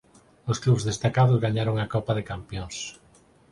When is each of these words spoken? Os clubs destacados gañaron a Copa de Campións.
Os 0.51 0.57
clubs 0.63 0.83
destacados 0.89 1.41
gañaron 1.45 1.75
a 1.79 1.89
Copa 1.93 2.11
de 2.17 2.27
Campións. 2.31 2.77